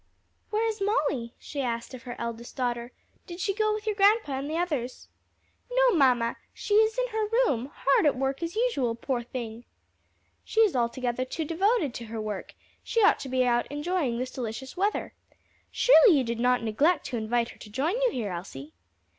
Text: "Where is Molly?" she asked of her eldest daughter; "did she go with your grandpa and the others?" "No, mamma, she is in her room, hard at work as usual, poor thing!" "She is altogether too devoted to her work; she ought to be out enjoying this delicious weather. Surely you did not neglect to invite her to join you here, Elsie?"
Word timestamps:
"Where 0.49 0.67
is 0.67 0.81
Molly?" 0.81 1.35
she 1.37 1.61
asked 1.61 1.93
of 1.93 2.01
her 2.09 2.15
eldest 2.17 2.55
daughter; 2.55 2.91
"did 3.27 3.39
she 3.39 3.53
go 3.53 3.71
with 3.71 3.85
your 3.85 3.93
grandpa 3.93 4.39
and 4.39 4.49
the 4.49 4.57
others?" 4.57 5.09
"No, 5.71 5.93
mamma, 5.95 6.37
she 6.55 6.73
is 6.73 6.97
in 6.97 7.09
her 7.09 7.29
room, 7.29 7.71
hard 7.71 8.07
at 8.07 8.15
work 8.17 8.41
as 8.41 8.55
usual, 8.55 8.95
poor 8.95 9.21
thing!" 9.21 9.63
"She 10.43 10.61
is 10.61 10.75
altogether 10.75 11.23
too 11.23 11.45
devoted 11.45 11.93
to 11.93 12.05
her 12.05 12.19
work; 12.19 12.55
she 12.83 13.03
ought 13.03 13.19
to 13.19 13.29
be 13.29 13.45
out 13.45 13.67
enjoying 13.67 14.17
this 14.17 14.31
delicious 14.31 14.75
weather. 14.75 15.13
Surely 15.69 16.17
you 16.17 16.23
did 16.23 16.39
not 16.39 16.63
neglect 16.63 17.05
to 17.05 17.17
invite 17.17 17.49
her 17.49 17.59
to 17.59 17.69
join 17.69 17.93
you 18.01 18.09
here, 18.11 18.31
Elsie?" 18.31 18.73